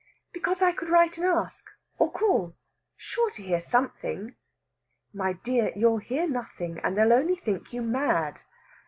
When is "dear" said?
5.33-5.71